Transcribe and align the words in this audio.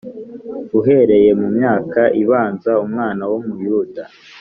Uhereye 0.79 1.29
mu 1.39 1.47
myaka 1.57 2.01
ibanza, 2.21 2.71
umwana 2.85 3.23
w’Umuyuda 3.31 4.03